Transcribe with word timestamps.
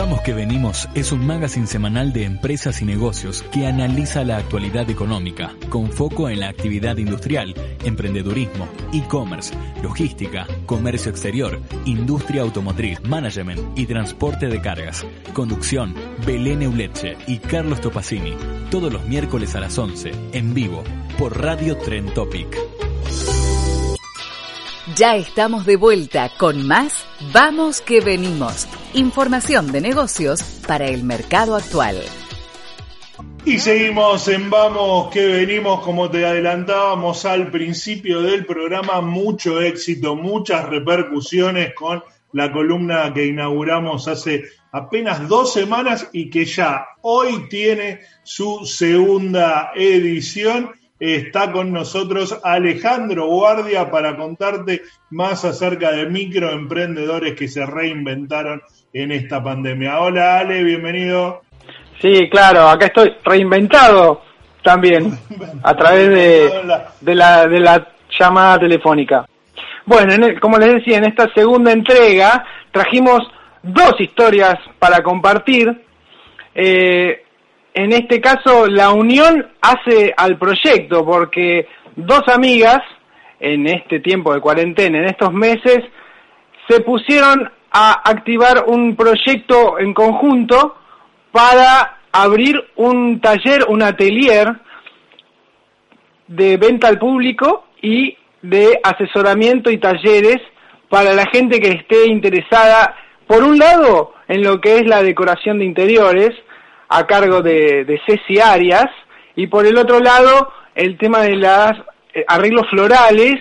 Vamos 0.00 0.22
que 0.22 0.32
venimos 0.32 0.88
es 0.94 1.12
un 1.12 1.26
magazine 1.26 1.66
semanal 1.66 2.14
de 2.14 2.24
empresas 2.24 2.80
y 2.80 2.86
negocios 2.86 3.42
que 3.52 3.66
analiza 3.66 4.24
la 4.24 4.38
actualidad 4.38 4.88
económica 4.88 5.54
con 5.68 5.92
foco 5.92 6.30
en 6.30 6.40
la 6.40 6.48
actividad 6.48 6.96
industrial, 6.96 7.54
emprendedurismo, 7.84 8.66
e-commerce, 8.94 9.54
logística, 9.82 10.46
comercio 10.64 11.10
exterior, 11.10 11.60
industria 11.84 12.40
automotriz, 12.40 12.98
management 13.02 13.78
y 13.78 13.84
transporte 13.84 14.46
de 14.46 14.62
cargas. 14.62 15.04
Conducción, 15.34 15.94
Belén 16.24 16.62
Euleche 16.62 17.18
y 17.26 17.36
Carlos 17.36 17.82
Topacini. 17.82 18.34
Todos 18.70 18.90
los 18.90 19.04
miércoles 19.04 19.54
a 19.54 19.60
las 19.60 19.76
11, 19.76 20.12
en 20.32 20.54
vivo, 20.54 20.82
por 21.18 21.38
Radio 21.38 21.76
Tren 21.76 22.06
Topic. 22.14 22.56
Ya 24.96 25.16
estamos 25.16 25.66
de 25.66 25.76
vuelta 25.76 26.30
con 26.38 26.66
más 26.66 27.04
Vamos 27.34 27.82
que 27.82 28.00
venimos. 28.00 28.66
Información 28.94 29.70
de 29.70 29.80
negocios 29.80 30.42
para 30.66 30.86
el 30.86 31.04
mercado 31.04 31.54
actual. 31.54 31.96
Y 33.44 33.60
seguimos 33.60 34.26
en 34.26 34.50
Vamos 34.50 35.12
que 35.12 35.24
venimos, 35.28 35.82
como 35.82 36.10
te 36.10 36.26
adelantábamos 36.26 37.24
al 37.24 37.52
principio 37.52 38.20
del 38.20 38.44
programa, 38.44 39.00
mucho 39.00 39.60
éxito, 39.60 40.16
muchas 40.16 40.68
repercusiones 40.68 41.72
con 41.74 42.02
la 42.32 42.50
columna 42.50 43.14
que 43.14 43.26
inauguramos 43.26 44.08
hace 44.08 44.46
apenas 44.72 45.28
dos 45.28 45.52
semanas 45.52 46.08
y 46.12 46.28
que 46.28 46.44
ya 46.44 46.84
hoy 47.02 47.48
tiene 47.48 48.00
su 48.24 48.66
segunda 48.66 49.70
edición 49.76 50.70
Está 51.00 51.50
con 51.50 51.72
nosotros 51.72 52.38
Alejandro 52.44 53.26
Guardia 53.26 53.90
para 53.90 54.18
contarte 54.18 54.82
más 55.08 55.46
acerca 55.46 55.92
de 55.92 56.04
microemprendedores 56.04 57.34
que 57.36 57.48
se 57.48 57.64
reinventaron 57.64 58.60
en 58.92 59.12
esta 59.12 59.42
pandemia. 59.42 60.00
Hola 60.00 60.38
Ale, 60.38 60.62
bienvenido. 60.64 61.42
Sí, 62.00 62.28
claro, 62.30 62.68
acá 62.68 62.86
estoy 62.86 63.14
reinventado 63.24 64.22
también 64.62 65.12
a 65.62 65.74
través 65.74 66.08
de, 66.08 66.50
de, 67.00 67.14
la, 67.14 67.46
de 67.46 67.60
la 67.60 67.88
llamada 68.18 68.58
telefónica. 68.58 69.26
Bueno, 69.86 70.14
como 70.40 70.58
les 70.58 70.74
decía, 70.74 70.98
en 70.98 71.04
esta 71.04 71.32
segunda 71.34 71.72
entrega 71.72 72.44
trajimos 72.70 73.20
dos 73.62 73.94
historias 73.98 74.56
para 74.78 75.02
compartir. 75.02 75.84
Eh, 76.54 77.22
en 77.72 77.92
este 77.92 78.20
caso 78.20 78.66
la 78.66 78.90
unión 78.90 79.46
hace 79.60 80.12
al 80.16 80.36
proyecto, 80.36 81.04
porque 81.04 81.68
dos 81.96 82.22
amigas 82.28 82.80
en 83.38 83.66
este 83.66 84.00
tiempo 84.00 84.34
de 84.34 84.40
cuarentena, 84.40 84.98
en 84.98 85.04
estos 85.06 85.32
meses, 85.32 85.78
se 86.68 86.80
pusieron 86.80 87.50
a 87.70 88.02
activar 88.04 88.64
un 88.66 88.96
proyecto 88.96 89.78
en 89.78 89.94
conjunto 89.94 90.76
para 91.32 91.98
abrir 92.12 92.56
un 92.76 93.20
taller, 93.20 93.66
un 93.68 93.82
atelier 93.82 94.56
de 96.26 96.56
venta 96.56 96.88
al 96.88 96.98
público 96.98 97.64
y 97.82 98.16
de 98.42 98.80
asesoramiento 98.82 99.70
y 99.70 99.78
talleres 99.78 100.38
para 100.88 101.14
la 101.14 101.26
gente 101.26 101.60
que 101.60 101.70
esté 101.70 102.08
interesada, 102.08 102.96
por 103.26 103.44
un 103.44 103.58
lado, 103.58 104.14
en 104.26 104.42
lo 104.42 104.60
que 104.60 104.78
es 104.78 104.86
la 104.86 105.02
decoración 105.02 105.58
de 105.58 105.64
interiores, 105.64 106.30
a 106.88 107.06
cargo 107.06 107.42
de, 107.42 108.00
Ceci 108.06 108.40
Arias, 108.40 108.88
y 109.36 109.46
por 109.46 109.66
el 109.66 109.78
otro 109.78 110.00
lado 110.00 110.52
el 110.74 110.98
tema 110.98 111.20
de 111.20 111.36
los 111.36 111.72
eh, 112.14 112.24
arreglos 112.26 112.68
florales 112.68 113.36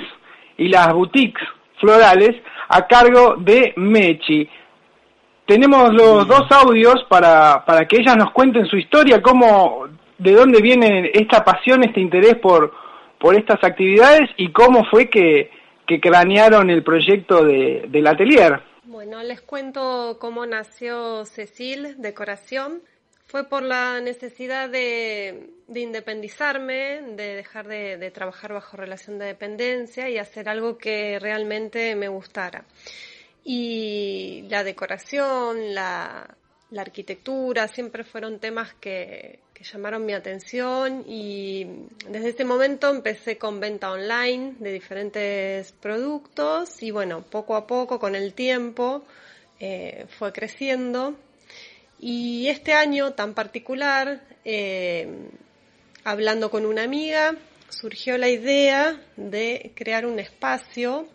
y 0.57 0.67
las 0.67 0.93
boutiques 0.93 1.43
florales 1.79 2.35
a 2.69 2.87
cargo 2.87 3.35
de 3.37 3.73
Mechi. 3.75 4.47
Tenemos 5.45 5.91
los 5.93 6.27
dos 6.27 6.43
audios 6.51 7.03
para, 7.09 7.65
para 7.65 7.87
que 7.87 7.97
ellas 7.97 8.15
nos 8.15 8.31
cuenten 8.31 8.67
su 8.67 8.77
historia, 8.77 9.21
cómo, 9.21 9.87
de 10.17 10.33
dónde 10.33 10.61
viene 10.61 11.11
esta 11.13 11.43
pasión, 11.43 11.83
este 11.83 11.99
interés 11.99 12.35
por, 12.35 12.71
por 13.19 13.35
estas 13.35 13.63
actividades 13.63 14.29
y 14.37 14.51
cómo 14.51 14.85
fue 14.85 15.09
que, 15.09 15.49
que 15.87 15.99
cranearon 15.99 16.69
el 16.69 16.83
proyecto 16.83 17.43
de, 17.43 17.85
del 17.89 18.05
atelier. 18.05 18.61
Bueno, 18.83 19.23
les 19.23 19.41
cuento 19.41 20.17
cómo 20.19 20.45
nació 20.45 21.25
Cecil 21.25 21.95
Decoración. 21.97 22.81
Fue 23.29 23.43
por 23.43 23.61
la 23.61 24.01
necesidad 24.01 24.67
de, 24.69 25.51
independizarme, 25.67 26.99
de 27.15 27.35
dejar 27.35 27.67
de, 27.67 28.09
trabajar 28.09 28.53
bajo 28.53 28.75
relación 28.75 29.19
de 29.19 29.27
dependencia 29.27 30.09
y 30.09 30.17
hacer 30.17 30.49
algo 30.49 30.79
que 30.79 31.19
realmente 31.19 31.95
me 31.95 32.07
gustara. 32.07 32.65
Y 33.43 34.47
la 34.49 34.63
decoración, 34.63 35.75
la, 35.75 36.35
arquitectura, 36.75 37.67
siempre 37.67 38.03
fueron 38.03 38.39
temas 38.39 38.73
que, 38.73 39.41
llamaron 39.61 40.07
mi 40.07 40.13
atención 40.13 41.03
y 41.05 41.67
desde 42.07 42.29
ese 42.29 42.45
momento 42.45 42.89
empecé 42.89 43.37
con 43.37 43.59
venta 43.59 43.91
online 43.91 44.55
de 44.57 44.71
diferentes 44.71 45.73
productos 45.73 46.81
y 46.81 46.89
bueno, 46.89 47.21
poco 47.29 47.55
a 47.57 47.67
poco 47.67 47.99
con 47.99 48.15
el 48.15 48.33
tiempo 48.33 49.03
eh, 49.59 50.05
fue 50.17 50.31
creciendo 50.31 51.13
y 51.99 52.47
este 52.47 52.73
año 52.73 53.11
tan 53.11 53.33
particular, 53.33 54.21
eh, 54.45 55.07
hablando 56.03 56.49
con 56.49 56.65
una 56.65 56.83
amiga, 56.83 57.35
surgió 57.69 58.17
la 58.17 58.29
idea 58.29 59.01
de 59.17 59.71
crear 59.75 60.05
un 60.05 60.19
espacio, 60.19 61.07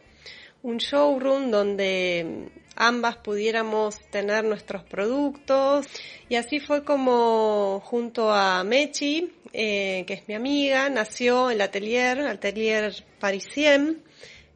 un 0.62 0.78
showroom 0.78 1.50
donde 1.50 2.50
ambas 2.76 3.16
pudiéramos 3.16 3.98
tener 4.10 4.44
nuestros 4.44 4.84
productos. 4.84 5.86
Y 6.28 6.36
así 6.36 6.60
fue 6.60 6.84
como 6.84 7.80
junto 7.84 8.30
a 8.30 8.62
Mechi, 8.64 9.32
eh, 9.52 10.04
que 10.06 10.14
es 10.14 10.28
mi 10.28 10.34
amiga, 10.34 10.88
nació 10.90 11.50
el 11.50 11.60
atelier, 11.60 12.20
Atelier 12.20 12.92
Parisien, 13.20 14.02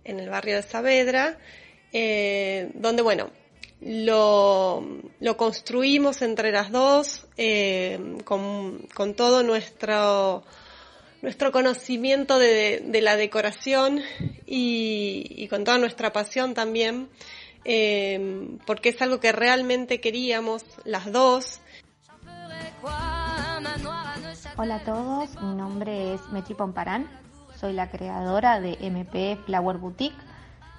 en 0.05 0.21
el 0.21 0.29
barrio 0.29 0.57
de 0.57 0.63
Saavedra, 0.63 1.39
eh, 1.93 2.71
donde 2.75 3.03
bueno, 3.03 3.31
lo, 3.81 4.85
lo 5.21 5.37
construimos 5.37 6.23
entre 6.23 6.51
las 6.51 6.71
dos 6.71 7.27
eh, 7.37 8.19
con, 8.25 8.79
con, 8.95 9.15
todo 9.15 9.43
nuestro, 9.43 10.43
nuestro 11.23 11.53
conocimiento 11.53 12.39
de, 12.39 12.83
de 12.85 13.01
la 13.01 13.17
decoración 13.17 14.01
y, 14.47 15.27
y, 15.31 15.49
con 15.49 15.65
toda 15.65 15.79
nuestra 15.79 16.13
pasión 16.13 16.55
también, 16.55 17.09
eh, 17.65 18.59
porque 18.67 18.91
es 18.91 19.01
algo 19.01 19.21
que 19.21 19.33
realmente 19.33 20.01
queríamos 20.01 20.65
las 20.85 21.13
dos. 21.13 21.61
Hola 24.57 24.77
a 24.77 24.85
todos, 24.85 25.41
mi 25.41 25.55
nombre 25.55 26.15
es 26.15 26.21
Mechi 26.33 26.55
Pomparán, 26.55 27.09
soy 27.61 27.73
la 27.75 27.91
creadora 27.91 28.61
de 28.61 28.77
MP 28.81 29.39
Flower 29.47 29.77
Boutique 29.77 30.17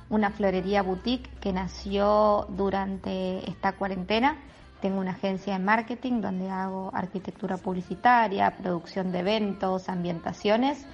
una 0.10 0.32
florería 0.32 0.82
boutique 0.82 1.30
que 1.40 1.54
nació 1.54 2.48
durante 2.50 3.50
esta 3.50 3.74
cuarentena. 3.74 4.38
Tengo 4.82 5.00
una 5.00 5.12
agencia 5.12 5.54
de 5.54 5.60
marketing 5.60 6.22
donde 6.22 6.50
hago 6.50 6.92
arquitectura 6.94 7.58
publicitaria, 7.58 8.56
producción 8.58 9.12
de 9.12 9.20
eventos, 9.20 9.90
ambientaciones. 9.90 10.86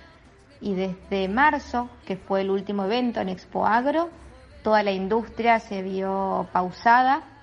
Y 0.62 0.74
desde 0.74 1.28
marzo, 1.28 1.90
que 2.06 2.18
fue 2.18 2.42
el 2.42 2.50
último 2.50 2.86
evento 2.86 3.20
en 3.20 3.30
Expo 3.30 3.66
Agro, 3.66 4.10
toda 4.64 4.82
la 4.84 4.92
industria 4.92 5.60
se 5.60 5.82
vio 5.82 6.48
pausada 6.52 7.35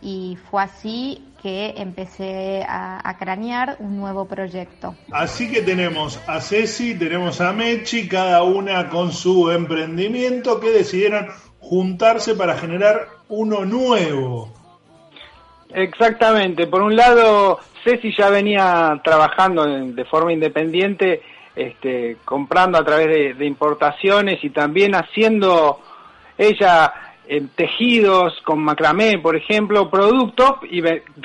y 0.00 0.36
fue 0.50 0.62
así 0.62 1.22
que 1.42 1.74
empecé 1.76 2.64
a, 2.68 3.16
cranear 3.18 3.76
un 3.78 3.96
nuevo 3.96 4.26
proyecto. 4.26 4.94
Así 5.12 5.50
que 5.50 5.62
tenemos 5.62 6.20
a 6.26 6.40
Ceci, 6.40 6.98
tenemos 6.98 7.40
a 7.40 7.52
Mechi, 7.52 8.08
cada 8.08 8.42
una 8.42 8.88
con 8.88 9.12
su 9.12 9.50
emprendimiento 9.50 10.58
que 10.60 10.70
decidieron 10.70 11.28
juntarse 11.60 12.34
para 12.34 12.56
generar 12.56 13.06
uno 13.28 13.64
nuevo. 13.64 14.52
Exactamente, 15.72 16.66
por 16.66 16.82
un 16.82 16.96
lado 16.96 17.60
Ceci 17.84 18.14
ya 18.16 18.30
venía 18.30 19.00
trabajando 19.04 19.64
de 19.66 20.04
forma 20.04 20.32
independiente, 20.32 21.22
este, 21.54 22.16
comprando 22.24 22.78
a 22.78 22.84
través 22.84 23.38
de 23.38 23.46
importaciones 23.46 24.42
y 24.42 24.50
también 24.50 24.94
haciendo 24.94 25.80
ella 26.36 26.92
tejidos 27.54 28.40
con 28.44 28.60
macramé, 28.60 29.18
por 29.18 29.36
ejemplo, 29.36 29.90
productos 29.90 30.52
y 30.70 30.82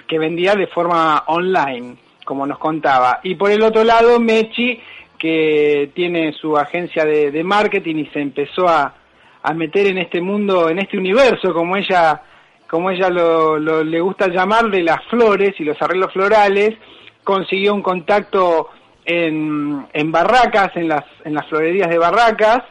que 0.08 0.20
vendía 0.20 0.56
de 0.56 0.68
forma 0.68 1.24
online, 1.28 1.98
como 2.26 2.46
nos 2.46 2.58
contaba. 2.58 3.20
Y 3.24 3.36
por 3.36 3.52
el 3.52 3.62
otro 3.62 3.84
lado, 3.84 4.20
Mechi, 4.20 4.80
que 5.20 5.92
tiene 5.94 6.34
su 6.34 6.58
agencia 6.58 7.06
de, 7.06 7.44
marketing 7.44 7.98
y 7.98 8.06
se 8.08 8.20
empezó 8.20 8.68
a, 8.68 8.96
a, 9.44 9.54
meter 9.54 9.88
en 9.88 10.00
este 10.00 10.22
mundo, 10.22 10.70
en 10.70 10.80
este 10.80 10.98
universo, 10.98 11.54
como 11.54 11.78
ella, 11.78 12.22
como 12.68 12.90
ella 12.90 13.10
lo, 13.10 13.60
le 13.60 14.02
gusta 14.02 14.28
llamar, 14.28 14.72
de 14.72 14.82
las 14.82 15.04
flores 15.06 15.54
y 15.60 15.64
los 15.64 15.80
arreglos 15.82 16.12
florales, 16.12 16.76
consiguió 17.24 17.76
un 17.76 17.84
contacto 17.84 18.70
en, 19.06 19.86
en 19.94 20.12
Barracas, 20.12 20.76
en 20.76 20.88
las, 20.88 21.06
en 21.24 21.36
las 21.36 21.46
florerías 21.48 21.90
de 21.90 22.00
Barracas, 22.00 22.64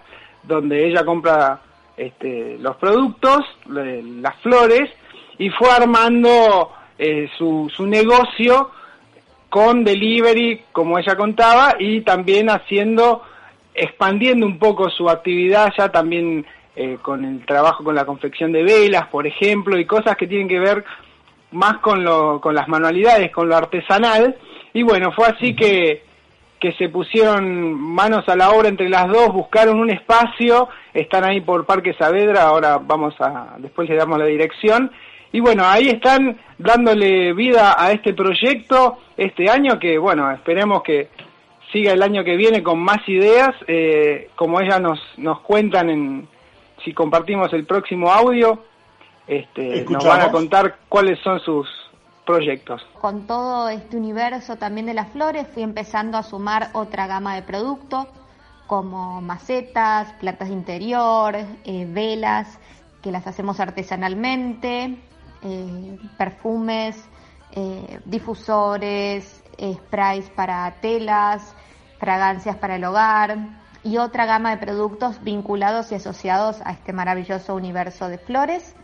donde 0.42 0.88
ella 0.88 1.04
compra 1.04 1.60
este, 2.00 2.56
los 2.58 2.76
productos, 2.76 3.40
las 3.66 4.36
flores, 4.36 4.90
y 5.38 5.50
fue 5.50 5.70
armando 5.70 6.72
eh, 6.98 7.28
su, 7.36 7.70
su 7.74 7.86
negocio 7.86 8.70
con 9.50 9.84
delivery, 9.84 10.62
como 10.72 10.98
ella 10.98 11.14
contaba, 11.14 11.74
y 11.78 12.00
también 12.00 12.48
haciendo, 12.48 13.22
expandiendo 13.74 14.46
un 14.46 14.58
poco 14.58 14.88
su 14.88 15.10
actividad 15.10 15.72
ya 15.76 15.90
también 15.90 16.46
eh, 16.74 16.96
con 17.02 17.22
el 17.22 17.44
trabajo 17.44 17.84
con 17.84 17.94
la 17.94 18.06
confección 18.06 18.50
de 18.50 18.62
velas, 18.62 19.08
por 19.08 19.26
ejemplo, 19.26 19.78
y 19.78 19.84
cosas 19.84 20.16
que 20.16 20.26
tienen 20.26 20.48
que 20.48 20.58
ver 20.58 20.82
más 21.50 21.78
con, 21.78 22.02
lo, 22.02 22.40
con 22.40 22.54
las 22.54 22.66
manualidades, 22.66 23.30
con 23.30 23.46
lo 23.46 23.56
artesanal. 23.56 24.36
Y 24.72 24.82
bueno, 24.82 25.12
fue 25.12 25.26
así 25.26 25.54
que, 25.54 26.04
que 26.60 26.72
se 26.72 26.90
pusieron 26.90 27.72
manos 27.72 28.28
a 28.28 28.36
la 28.36 28.50
obra 28.50 28.68
entre 28.68 28.88
las 28.88 29.08
dos, 29.08 29.32
buscaron 29.32 29.80
un 29.80 29.90
espacio, 29.90 30.68
están 30.92 31.24
ahí 31.24 31.40
por 31.40 31.64
Parque 31.64 31.94
Saavedra, 31.94 32.42
ahora 32.42 32.78
vamos 32.78 33.14
a, 33.18 33.56
después 33.58 33.88
le 33.88 33.96
damos 33.96 34.18
la 34.18 34.26
dirección, 34.26 34.90
y 35.32 35.40
bueno, 35.40 35.64
ahí 35.64 35.88
están 35.88 36.38
dándole 36.58 37.32
vida 37.32 37.76
a 37.78 37.92
este 37.92 38.12
proyecto 38.12 38.98
este 39.16 39.48
año 39.48 39.78
que, 39.78 39.96
bueno, 39.96 40.30
esperemos 40.30 40.82
que 40.82 41.08
siga 41.72 41.92
el 41.92 42.02
año 42.02 42.24
que 42.24 42.36
viene 42.36 42.62
con 42.62 42.78
más 42.78 43.08
ideas, 43.08 43.50
eh, 43.66 44.28
como 44.36 44.60
ellas 44.60 44.80
nos, 44.82 45.00
nos 45.16 45.40
cuentan 45.40 45.88
en, 45.88 46.28
si 46.84 46.92
compartimos 46.92 47.52
el 47.54 47.64
próximo 47.64 48.12
audio, 48.12 48.64
este, 49.26 49.86
nos 49.88 50.04
van 50.04 50.20
a 50.22 50.30
contar 50.30 50.76
cuáles 50.88 51.18
son 51.20 51.40
sus 51.40 51.68
proyectos. 52.30 52.86
Con 53.00 53.26
todo 53.26 53.68
este 53.68 53.96
universo 53.96 54.56
también 54.56 54.86
de 54.86 54.94
las 54.94 55.08
flores 55.08 55.46
fui 55.52 55.62
empezando 55.62 56.16
a 56.16 56.22
sumar 56.22 56.70
otra 56.72 57.06
gama 57.06 57.34
de 57.34 57.42
productos 57.42 58.06
como 58.66 59.20
macetas, 59.20 60.12
plantas 60.20 60.48
de 60.48 60.54
interior, 60.54 61.36
eh, 61.64 61.86
velas 61.88 62.58
que 63.02 63.10
las 63.10 63.26
hacemos 63.26 63.58
artesanalmente, 63.58 64.96
eh, 65.42 65.98
perfumes, 66.16 67.02
eh, 67.52 67.98
difusores, 68.04 69.42
sprays 69.60 70.30
para 70.30 70.70
telas, 70.80 71.54
fragancias 71.98 72.56
para 72.56 72.76
el 72.76 72.84
hogar 72.84 73.36
y 73.82 73.96
otra 73.96 74.26
gama 74.26 74.50
de 74.50 74.58
productos 74.58 75.22
vinculados 75.22 75.90
y 75.92 75.96
asociados 75.96 76.60
a 76.64 76.72
este 76.72 76.92
maravilloso 76.92 77.54
universo 77.54 78.08
de 78.08 78.18
flores. 78.18 78.74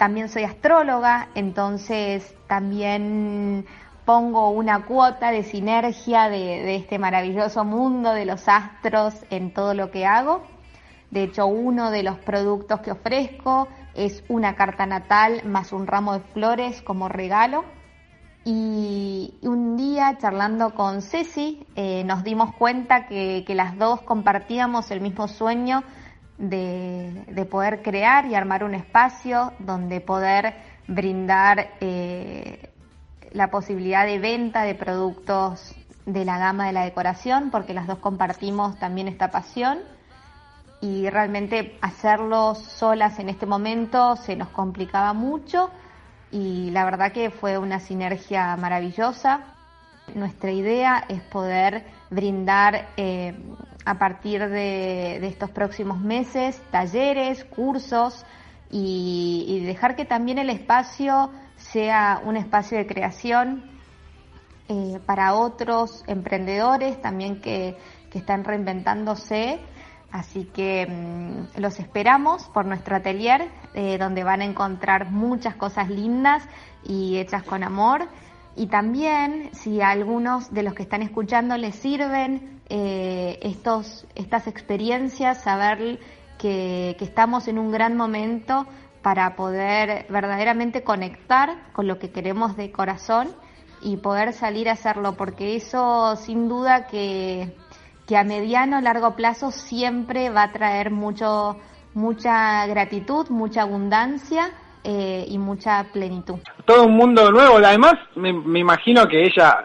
También 0.00 0.30
soy 0.30 0.44
astróloga, 0.44 1.28
entonces 1.34 2.34
también 2.46 3.66
pongo 4.06 4.48
una 4.48 4.86
cuota 4.86 5.30
de 5.30 5.42
sinergia 5.42 6.30
de, 6.30 6.74
este 6.74 6.98
maravilloso 6.98 7.66
mundo 7.66 8.14
de 8.14 8.24
los 8.24 8.48
astros 8.48 9.12
en 9.28 9.52
todo 9.52 9.74
lo 9.74 9.90
que 9.90 10.06
hago. 10.06 10.42
De 11.10 11.24
hecho, 11.24 11.44
uno 11.44 11.90
de 11.90 12.02
los 12.02 12.16
productos 12.16 12.80
que 12.80 12.92
ofrezco 12.92 13.68
es 13.94 14.24
una 14.28 14.56
carta 14.56 14.86
natal 14.86 15.42
más 15.44 15.70
un 15.70 15.86
ramo 15.86 16.14
de 16.14 16.20
flores 16.20 16.80
como 16.80 17.10
regalo. 17.10 17.66
Y 18.46 19.34
un 19.42 19.76
día 19.76 20.16
charlando 20.16 20.74
con 20.74 21.02
Ceci 21.02 21.66
eh, 21.76 22.04
nos 22.04 22.24
dimos 22.24 22.54
cuenta 22.54 23.06
que, 23.06 23.44
las 23.48 23.76
dos 23.76 24.00
compartíamos 24.00 24.90
el 24.92 25.02
mismo 25.02 25.28
sueño 25.28 25.84
de, 26.40 27.46
poder 27.50 27.82
crear 27.82 28.26
y 28.26 28.34
armar 28.34 28.64
un 28.64 28.74
espacio 28.74 29.52
donde 29.58 30.00
poder 30.00 30.54
brindar 30.88 31.70
eh, 31.80 32.70
la 33.32 33.50
posibilidad 33.50 34.06
de 34.06 34.18
venta 34.18 34.62
de 34.62 34.74
productos 34.74 35.74
de 36.06 36.24
la 36.24 36.38
gama 36.38 36.66
de 36.66 36.72
la 36.72 36.84
decoración, 36.84 37.50
porque 37.50 37.74
las 37.74 37.86
dos 37.86 37.98
compartimos 37.98 38.78
también 38.78 39.06
esta 39.06 39.30
pasión 39.30 39.78
y 40.80 41.08
realmente 41.10 41.78
hacerlo 41.82 42.54
solas 42.54 43.18
en 43.18 43.28
este 43.28 43.44
momento 43.44 44.16
se 44.16 44.34
nos 44.34 44.48
complicaba 44.48 45.12
mucho 45.12 45.70
y 46.32 46.70
la 46.70 46.84
verdad 46.84 47.12
que 47.12 47.30
fue 47.30 47.58
una 47.58 47.80
sinergia 47.80 48.56
maravillosa. 48.56 49.40
Nuestra 50.14 50.50
idea 50.50 51.04
es 51.08 51.20
poder 51.20 51.84
brindar 52.08 52.88
eh, 52.96 53.34
a 53.84 53.98
partir 53.98 54.48
de, 54.48 55.26
estos 55.26 55.50
próximos 55.50 56.00
meses 56.00 56.60
talleres, 56.70 57.44
cursos 57.44 58.24
y, 58.70 59.62
dejar 59.64 59.96
que 59.96 60.04
también 60.04 60.38
el 60.38 60.50
espacio 60.50 61.30
sea 61.56 62.20
un 62.24 62.36
espacio 62.36 62.78
de 62.78 62.86
creación 62.86 63.70
eh, 64.68 65.00
para 65.06 65.34
otros 65.34 66.04
emprendedores 66.06 67.00
también 67.00 67.40
que, 67.40 67.76
que 68.10 68.18
están 68.18 68.44
reinventándose 68.44 69.60
Así 70.12 70.44
que 70.44 70.86
mm, 70.86 71.60
los 71.60 71.78
esperamos 71.78 72.48
por 72.48 72.66
nuestro 72.66 72.96
atelier, 72.96 73.48
eh, 73.74 73.96
donde 73.98 74.24
van 74.24 74.40
a 74.40 74.44
encontrar 74.44 75.10
muchas 75.10 75.54
cosas 75.54 75.88
lindas 75.88 76.42
y 76.84 77.18
hechas 77.18 77.44
con 77.44 77.62
amor. 77.62 78.08
Y 78.56 78.66
también, 78.66 79.50
si 79.52 79.80
a 79.80 79.90
algunos 79.90 80.52
de 80.52 80.64
los 80.64 80.74
que 80.74 80.82
están 80.82 81.02
escuchando 81.02 81.56
les 81.56 81.76
sirven 81.76 82.59
eh, 82.70 83.38
estos, 83.42 84.06
estas 84.14 84.46
experiencias, 84.46 85.42
saber 85.42 85.98
que, 86.38 86.96
que 86.98 87.04
estamos 87.04 87.48
en 87.48 87.58
un 87.58 87.70
gran 87.70 87.96
momento 87.96 88.66
para 89.02 89.36
poder 89.36 90.06
verdaderamente 90.08 90.82
conectar 90.82 91.72
con 91.72 91.86
lo 91.86 91.98
que 91.98 92.10
queremos 92.10 92.56
de 92.56 92.70
corazón 92.70 93.28
y 93.82 93.96
poder 93.96 94.32
salir 94.32 94.68
a 94.68 94.72
hacerlo, 94.72 95.16
porque 95.16 95.56
eso 95.56 96.16
sin 96.16 96.48
duda 96.48 96.86
que 96.86 97.54
que 98.10 98.16
a 98.16 98.24
mediano 98.24 98.78
o 98.78 98.80
largo 98.80 99.14
plazo 99.14 99.52
siempre 99.52 100.30
va 100.30 100.42
a 100.42 100.50
traer 100.50 100.90
mucho, 100.90 101.54
mucha 101.94 102.66
gratitud, 102.66 103.30
mucha 103.30 103.62
abundancia 103.62 104.50
eh, 104.82 105.24
y 105.28 105.38
mucha 105.38 105.86
plenitud. 105.92 106.40
Todo 106.64 106.86
un 106.86 106.96
mundo 106.96 107.30
nuevo, 107.30 107.58
además 107.58 107.94
me, 108.16 108.58
imagino 108.58 109.06
que 109.06 109.22
ella, 109.22 109.64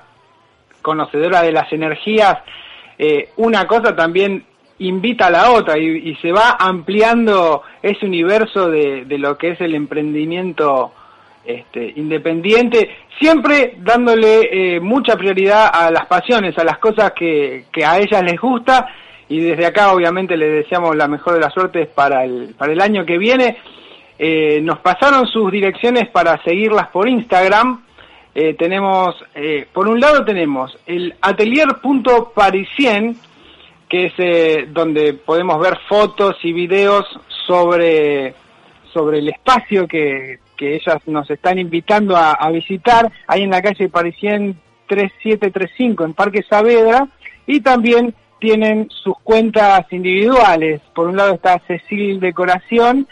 conocedora 0.83 1.41
de 1.41 1.53
las 1.53 1.73
energías, 1.73 2.37
eh, 2.97 3.29
una 3.37 3.67
cosa 3.67 3.95
también 3.95 4.45
invita 4.79 5.27
a 5.27 5.31
la 5.31 5.51
otra 5.51 5.77
y, 5.77 6.15
se 6.21 6.31
va 6.31 6.57
ampliando 6.59 7.63
ese 7.81 8.05
universo 8.05 8.69
de, 8.69 9.05
de, 9.05 9.17
lo 9.17 9.37
que 9.37 9.49
es 9.51 9.61
el 9.61 9.73
emprendimiento 9.73 10.91
este, 11.45 11.93
independiente, 11.97 12.89
siempre 13.19 13.75
dándole 13.77 14.49
eh, 14.75 14.79
mucha 14.79 15.15
prioridad 15.15 15.69
a 15.71 15.91
las 15.91 16.07
pasiones, 16.07 16.57
a 16.57 16.63
las 16.63 16.79
cosas 16.79 17.11
que, 17.11 17.65
a 17.85 17.99
ellas 17.99 18.23
les 18.23 18.41
gusta 18.41 18.87
y 19.29 19.41
desde 19.41 19.67
acá 19.67 19.93
obviamente 19.93 20.35
les 20.37 20.63
deseamos 20.63 20.95
la 20.95 21.07
mejor 21.07 21.35
de 21.35 21.41
las 21.41 21.53
suertes 21.53 21.87
para 21.87 22.25
el, 22.25 22.55
para 22.57 22.73
el 22.73 22.81
año 22.81 23.05
que 23.05 23.19
viene. 23.19 23.57
Eh, 24.17 24.59
nos 24.63 24.79
pasaron 24.79 25.27
sus 25.27 25.51
direcciones 25.51 26.09
para 26.09 26.41
seguirlas 26.43 26.87
por 26.87 27.07
Instagram. 27.07 27.84
Eh, 28.35 28.53
tenemos, 28.53 29.15
por 29.71 29.87
un 29.87 29.99
lado 29.99 30.25
tenemos 30.25 30.77
el 30.85 31.15
atelier.parisien, 31.21 33.15
que 33.87 34.07
es 34.07 34.73
donde 34.73 35.13
podemos 35.13 35.57
ver 35.59 35.79
fotos 35.87 36.35
y 36.43 36.51
videos 36.51 37.05
sobre, 37.47 38.35
sobre 38.91 39.19
el 39.19 39.29
espacio 39.29 39.87
que, 39.87 40.39
que 40.55 40.75
ellas 40.75 40.97
nos 41.07 41.29
están 41.29 41.59
invitando 41.59 42.15
a, 42.17 42.49
visitar, 42.49 43.11
ahí 43.27 43.43
en 43.43 43.51
la 43.51 43.61
calle 43.61 43.89
Parisien 43.89 44.57
3735 44.87 46.05
en 46.05 46.13
Parque 46.13 46.43
Saavedra, 46.43 47.07
y 47.45 47.61
también 47.61 48.13
tienen 48.39 48.89
sus 48.89 49.17
cuentas 49.19 49.85
individuales. 49.91 50.81
Por 50.93 51.07
un 51.07 51.17
lado 51.17 51.33
está 51.35 51.61
Cecil 51.67 52.19
Decoración 52.19 53.07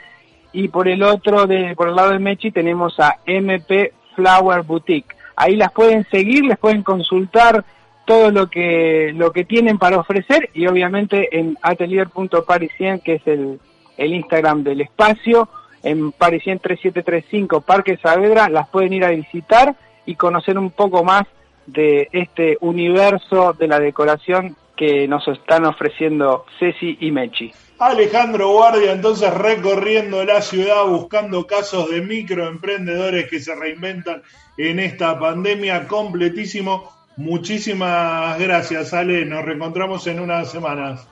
y 0.52 0.68
por 0.68 0.88
el 0.88 1.04
otro, 1.04 1.48
de, 1.48 1.76
por 1.76 1.90
el 1.90 1.96
lado 1.96 2.12
de 2.12 2.20
Mechi, 2.20 2.52
tenemos 2.52 3.00
a 3.00 3.18
MP 3.26 3.94
Flower 4.16 4.64
Boutique. 4.64 5.16
Ahí 5.36 5.56
las 5.56 5.72
pueden 5.72 6.06
seguir, 6.10 6.46
les 6.46 6.58
pueden 6.58 6.84
consultar 6.84 7.64
todo 8.06 8.32
lo 8.32 8.50
que, 8.50 9.12
lo 9.16 9.32
que 9.32 9.46
tienen 9.46 9.78
para 9.78 9.98
ofrecer 9.98 10.50
y 10.54 10.68
obviamente 10.68 11.38
en 11.38 11.58
atelier.parisien, 11.62 13.00
que 13.00 13.16
es 13.16 13.28
el, 13.28 13.60
el 13.98 14.14
Instagram 14.14 14.64
del 14.64 14.82
espacio, 14.82 15.50
en 15.84 16.12
Parisien 16.12 16.60
3735 16.60 17.62
Parque 17.62 17.98
Saavedra, 17.98 18.50
las 18.50 18.70
pueden 18.70 18.94
ir 18.94 19.04
a 19.04 19.10
visitar 19.10 19.76
y 20.06 20.16
conocer 20.16 20.58
un 20.58 20.72
poco 20.72 21.04
más 21.04 21.24
de 21.66 22.10
este 22.12 22.58
universo 22.62 23.54
de 23.54 23.68
la 23.68 23.80
decoración 23.80 24.56
que 24.76 25.08
nos 25.08 25.28
están 25.28 25.66
ofreciendo 25.66 26.46
Ceci 26.60 26.98
y 27.00 27.12
Mechi. 27.12 27.52
Alejandro 27.80 28.50
Guardia 28.50 28.94
entonces 28.94 29.34
recorriendo 29.34 30.24
la 30.24 30.42
ciudad 30.42 30.86
buscando 30.86 31.46
casos 31.46 31.90
de 31.90 32.02
microemprendedores 32.02 33.30
que 33.30 33.40
se 33.40 33.54
reinventan 33.56 34.22
en 34.58 34.80
esta 34.80 35.20
pandemia 35.20 35.88
completísimo. 35.88 36.92
Muchísimas 37.18 38.40
gracias 38.40 38.94
Ale, 38.94 39.26
nos 39.26 39.44
reencontramos 39.44 40.08
en 40.08 40.20
unas 40.20 40.50
semanas. 40.50 41.08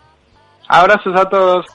Abrazos 0.68 1.20
a 1.20 1.30
todos. 1.30 1.66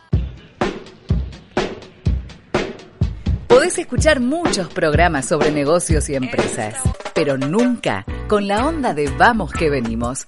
Podés 3.46 3.78
escuchar 3.78 4.20
muchos 4.20 4.68
programas 4.68 5.26
sobre 5.26 5.50
negocios 5.50 6.08
y 6.08 6.14
empresas, 6.14 6.80
pero 7.14 7.38
nunca 7.38 8.04
con 8.28 8.48
la 8.48 8.66
onda 8.66 8.92
de 8.92 9.08
Vamos 9.16 9.52
que 9.52 9.70
venimos. 9.70 10.26